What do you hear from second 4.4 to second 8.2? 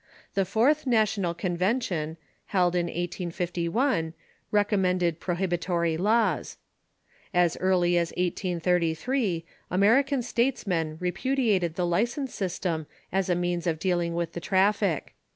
recommended pro hibitory laws. As early as